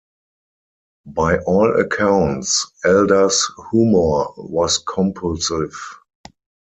By 1.05 1.37
all 1.45 1.79
accounts, 1.79 2.71
Elder's 2.83 3.39
humor 3.69 4.29
was 4.35 4.79
compulsive. 4.79 5.75